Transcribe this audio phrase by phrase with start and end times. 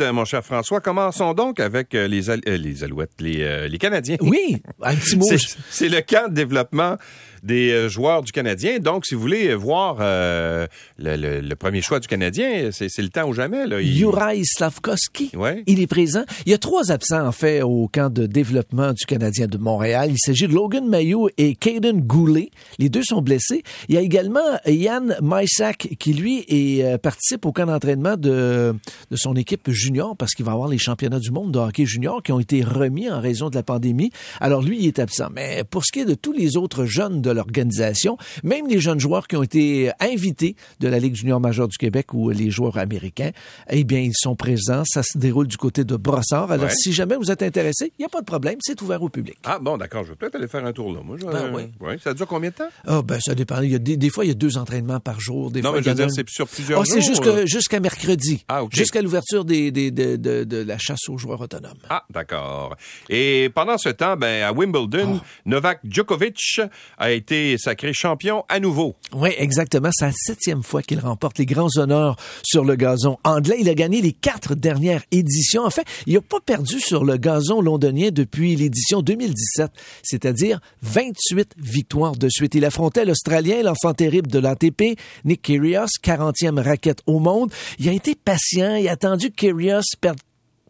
[0.00, 3.68] Euh, mon cher François, commençons donc avec euh, les, al- euh, les Alouettes, les, euh,
[3.68, 4.16] les Canadiens.
[4.22, 5.26] Oui, un petit mot.
[5.70, 6.96] C'est- le camp de développement
[7.42, 8.78] des joueurs du Canadien.
[8.78, 10.66] Donc, si vous voulez voir euh,
[10.96, 13.66] le, le- le premier choix du Canadien, c'est le temps ou jamais.
[13.66, 13.82] Là.
[13.82, 15.32] Il- Juraj Slavkovski.
[15.34, 15.62] Ouais.
[15.66, 16.22] Il est présent.
[16.46, 20.08] Il y a trois absents, en fait, au camp de développement du Canadien de Montréal.
[20.12, 22.48] Il s'agit de Logan Mayo et Caden Goulet.
[22.78, 23.62] Les deux sont blessés.
[23.88, 28.74] Il y a également Yann Maisak qui, lui, est, participe au camp d'entraînement de,
[29.10, 32.22] de son équipe junior parce qu'il va avoir les championnats du monde de hockey junior
[32.22, 34.10] qui ont été remis en raison de la pandémie.
[34.40, 35.28] Alors, lui, il est absent.
[35.34, 39.00] Mais pour ce qui est de tous les autres jeunes de l'organisation, même les jeunes
[39.00, 42.78] joueurs qui ont été invités de la Ligue junior majeure du Québec ou les joueurs
[42.78, 43.30] américains,
[43.70, 44.82] eh bien, ils sont présents.
[44.86, 46.50] Ça se déroule du côté de Brossard.
[46.52, 46.74] Alors, Ouais.
[46.74, 48.56] si jamais vous êtes intéressé, il n'y a pas de problème.
[48.60, 49.36] C'est ouvert au public.
[49.44, 51.00] Ah bon, d'accord, je vais peut-être aller faire un tour là.
[51.04, 51.62] Moi, Ben oui.
[51.80, 52.68] ouais, Ça dure combien de temps?
[52.86, 53.60] Ah, ben, ça dépend.
[53.62, 55.50] Il y a des, des fois, il y a deux entraînements par jour.
[55.50, 57.08] Des Non, fois, mais je veux dire, un- c'est sur plusieurs Ah, c'est jours.
[57.10, 57.46] jusqu'à là.
[57.46, 58.44] jusqu'à mercredi.
[58.48, 58.74] Ah, OK.
[58.74, 61.78] Jusqu'à l'ouverture des, des- de, de- de la chasse aux joueurs autonomes.
[61.90, 62.76] Ah, d'accord.
[63.08, 65.24] Et pendant ce temps, ben, à Wimbledon, Ah.
[65.46, 66.60] Novak Djokovic
[66.98, 68.94] a été sacré champion à nouveau.
[69.12, 69.88] Oui, exactement.
[69.92, 73.56] C'est la septième fois qu'il remporte les grands honneurs sur le gazon anglais.
[73.60, 75.64] Il a gagné les quatre dernières éditions.
[75.64, 79.70] En fait, il n'a pas perdu sur le gazon londonien depuis l'édition 2017,
[80.02, 82.54] c'est-à-dire 28 victoires de suite.
[82.54, 87.50] Il affrontait l'Australien, l'enfant terrible de l'ATP, Nick Kyrgios, 40e raquette au monde.
[87.78, 90.18] Il a été patient, il a attendu que Kyrgios perde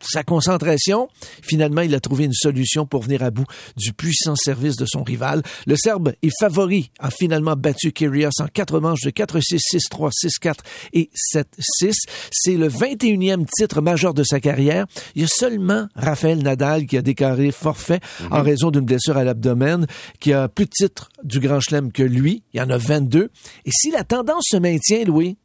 [0.02, 1.08] sa concentration.
[1.42, 5.02] Finalement, il a trouvé une solution pour venir à bout du puissant service de son
[5.02, 5.42] rival.
[5.66, 9.60] Le Serbe est favori, a finalement battu Kyrgios en quatre manches de 4-6,
[9.92, 10.10] 6-3,
[10.42, 10.54] 6-4
[10.92, 11.92] et 7-6.
[12.32, 14.86] C'est le 21e titre majeur de sa carrière.
[15.14, 19.24] Il y a seulement Raphaël Nadal qui a déclaré forfait en raison d'une blessure à
[19.24, 19.86] l'abdomen,
[20.20, 22.42] qui a plus de titres du Grand Chelem que lui.
[22.52, 23.30] Il y en a 22.
[23.64, 25.36] Et si la tendance se maintient, Louis,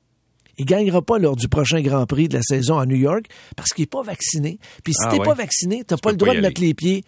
[0.57, 3.71] il gagnera pas lors du prochain Grand Prix de la saison à New York parce
[3.71, 4.59] qu'il est pas vacciné.
[4.83, 5.25] Puis si Ah t'es ouais.
[5.25, 7.03] pas vacciné, t'as pas le droit de mettre les pieds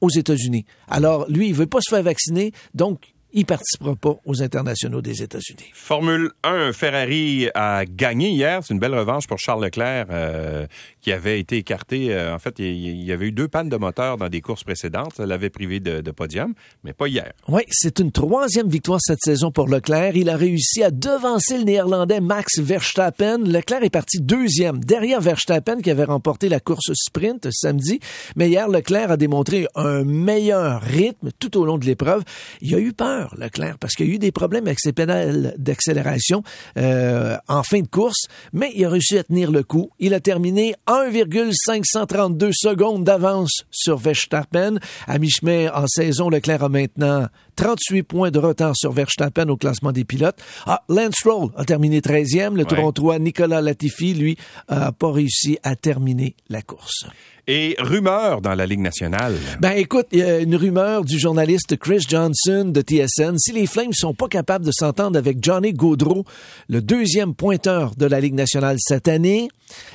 [0.00, 0.64] aux États-Unis.
[0.88, 5.22] Alors lui, il veut pas se faire vacciner, donc il participera pas aux internationaux des
[5.22, 5.70] États-Unis.
[5.74, 8.60] Formule 1, Ferrari a gagné hier.
[8.62, 10.66] C'est une belle revanche pour Charles Leclerc euh,
[11.00, 12.14] qui avait été écarté.
[12.14, 15.14] Euh, en fait, il y avait eu deux pannes de moteur dans des courses précédentes.
[15.16, 16.54] Ça l'avait privé de, de podium,
[16.84, 17.32] mais pas hier.
[17.48, 20.16] Oui, c'est une troisième victoire cette saison pour Leclerc.
[20.16, 23.38] Il a réussi à devancer le néerlandais Max Verstappen.
[23.38, 28.00] Leclerc est parti deuxième, derrière Verstappen qui avait remporté la course sprint samedi.
[28.36, 32.22] Mais hier, Leclerc a démontré un meilleur rythme tout au long de l'épreuve.
[32.60, 35.54] Il a eu peur, Leclerc, parce qu'il y a eu des problèmes avec ses pédales
[35.58, 36.42] d'accélération
[36.76, 39.90] euh, en fin de course, mais il a réussi à tenir le coup.
[39.98, 44.78] Il a terminé 1,532 secondes d'avance sur Verstappen.
[45.06, 47.26] À mi-chemin en saison, Leclerc a maintenant
[47.56, 50.38] 38 points de retard sur Verstappen au classement des pilotes.
[50.66, 52.54] Ah, Lance Stroll a terminé 13e.
[52.54, 54.36] Le Torontois Nicolas Latifi, lui,
[54.68, 57.06] a pas réussi à terminer la course.
[57.50, 59.34] Et rumeur dans la Ligue nationale.
[59.58, 63.38] Ben écoute, y a une rumeur du journaliste Chris Johnson de TSN.
[63.38, 66.26] Si les Flames sont pas capables de s'entendre avec Johnny Gaudreau,
[66.68, 69.48] le deuxième pointeur de la Ligue nationale cette année,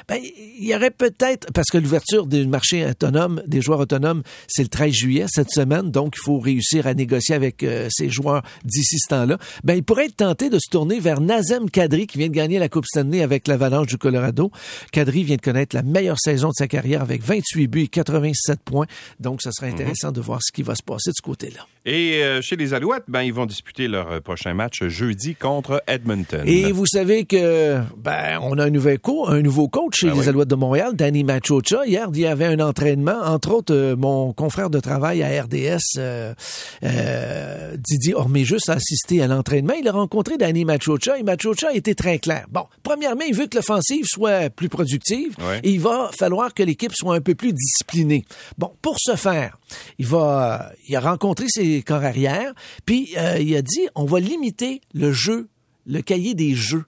[0.08, 4.64] ben il y aurait peut-être parce que l'ouverture du marché autonome, des joueurs autonomes, c'est
[4.64, 8.44] le 13 juillet cette semaine, donc il faut réussir à négocier avec euh, ces joueurs
[8.64, 9.38] d'ici ce temps-là.
[9.64, 12.60] Ben il pourrait être tenté de se tourner vers Nazem Kadri qui vient de gagner
[12.60, 14.52] la Coupe Stanley avec l'Avalanche du Colorado.
[14.92, 18.60] Kadri vient de connaître la meilleure saison de sa carrière avec 28 buts et 87
[18.64, 18.88] points.
[19.20, 21.66] Donc, ça serait intéressant de voir ce qui va se passer de ce côté-là.
[21.86, 25.84] Et euh, chez les Alouettes, ben, ils vont disputer leur euh, prochain match jeudi contre
[25.86, 26.44] Edmonton.
[26.46, 30.14] Et vous savez que ben on a un nouveau coach, un nouveau coach chez Ben
[30.14, 30.28] les oui.
[30.30, 31.86] Alouettes de Montréal, Danny Machocha.
[31.86, 36.00] Hier, il y avait un entraînement, entre autres euh, mon confrère de travail à RDS,
[36.00, 39.74] euh, Didier Orméjus, a assisté à l'entraînement.
[39.74, 42.46] Il a rencontré Danny Machocha et Machocha a été très clair.
[42.50, 45.60] Bon, premièrement, il veut que l'offensive soit plus productive Ouais.
[45.64, 48.24] et il va falloir que l'équipe soit un peu plus disciplinée.
[48.58, 49.58] Bon, pour ce faire,
[50.00, 52.54] il va, il a rencontré ses corps arrière,
[52.86, 55.48] puis euh, il a dit, on va limiter le jeu,
[55.86, 56.86] le cahier des jeux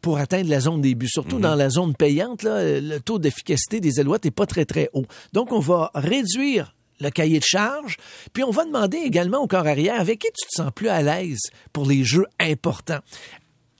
[0.00, 1.08] pour atteindre la zone des buts.
[1.08, 4.90] Surtout dans la zone payante, là, le taux d'efficacité des Alouettes n'est pas très, très
[4.92, 5.06] haut.
[5.32, 7.96] Donc, on va réduire le cahier de charge,
[8.32, 11.02] puis on va demander également au corps arrière avec qui tu te sens plus à
[11.02, 11.40] l'aise
[11.72, 13.00] pour les jeux importants?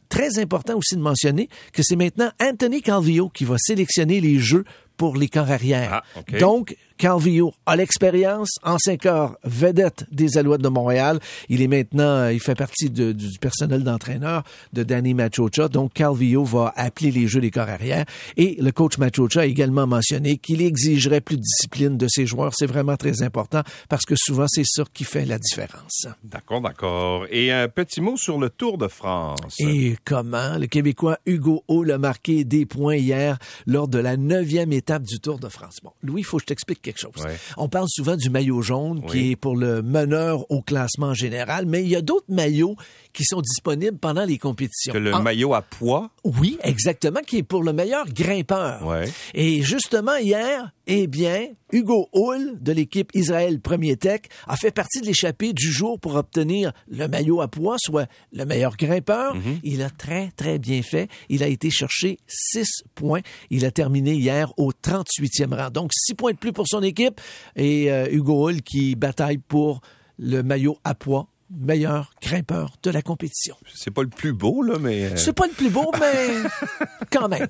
[0.09, 4.65] Très important aussi de mentionner que c'est maintenant Anthony Calvillo qui va sélectionner les jeux
[4.97, 6.03] pour les corps arrière.
[6.15, 6.39] Ah.
[6.39, 11.19] Donc, Calvillo a l'expérience, ancien corps vedette des Alouettes de Montréal.
[11.49, 15.69] Il est maintenant, il fait partie de, du personnel d'entraîneur de Danny Machocha.
[15.69, 18.05] Donc, Calvillo va appeler les jeux des corps arrière.
[18.37, 22.53] Et le coach Machocha a également mentionné qu'il exigerait plus de discipline de ses joueurs.
[22.57, 26.07] C'est vraiment très important parce que souvent, c'est ça qui fait la différence.
[26.23, 27.27] D'accord, d'accord.
[27.31, 29.41] Et un petit mot sur le Tour de France.
[29.59, 34.73] Et comment le Québécois Hugo Hall a marqué des points hier lors de la neuvième
[34.73, 35.79] étape du Tour de France.
[35.83, 37.13] Bon, Louis, il faut que je t'explique quelque chose.
[37.25, 37.37] Ouais.
[37.57, 41.83] On parle souvent du maillot jaune qui est pour le meneur au classement général, mais
[41.83, 42.77] il y a d'autres maillots
[43.13, 44.93] qui sont disponibles pendant les compétitions.
[44.93, 46.11] Que le En- maillot à poids?
[46.25, 48.87] Oui, exactement, qui est pour le meilleur grimpeur.
[48.87, 49.09] Ouais.
[49.35, 55.01] Et justement, hier, eh bien, Hugo Hull de l'équipe Israël Premier Tech a fait partie
[55.01, 59.35] de l'échappée du jour pour obtenir le maillot à poids, soit le meilleur grimpeur.
[59.63, 61.09] Il a très, très bien fait.
[61.29, 63.21] Il a été chercher six points.
[63.51, 65.71] Il a terminé hier au 38e rang.
[65.71, 67.21] Donc, six points de plus pour son équipe.
[67.57, 69.81] Et euh, Hugo Hull qui bataille pour
[70.19, 73.55] le maillot à poids, meilleur grimpeur de la compétition.
[73.75, 75.05] C'est pas le plus beau, là, mais.
[75.05, 77.47] euh, C'est pas le plus beau, mais quand même.